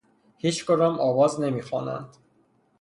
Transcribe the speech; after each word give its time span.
هیچ 0.37 0.65
کدام 0.65 0.99
آواز 0.99 1.41
نمی 1.41 1.61
خوانند. 1.61 2.09